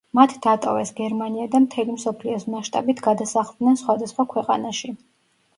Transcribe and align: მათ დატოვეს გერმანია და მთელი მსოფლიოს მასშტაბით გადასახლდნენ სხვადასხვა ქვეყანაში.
მათ 0.17 0.31
დატოვეს 0.43 0.91
გერმანია 0.99 1.45
და 1.55 1.61
მთელი 1.65 1.95
მსოფლიოს 1.97 2.47
მასშტაბით 2.55 3.05
გადასახლდნენ 3.09 3.81
სხვადასხვა 3.83 4.27
ქვეყანაში. 4.35 4.93